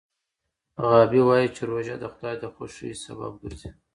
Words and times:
غابي 0.87 1.21
وايي 1.27 1.47
چې 1.55 1.61
روژه 1.69 1.95
د 1.99 2.05
خدای 2.13 2.35
د 2.39 2.45
خوښۍ 2.53 2.91
سبب 3.05 3.33
ګرځي. 3.43 3.69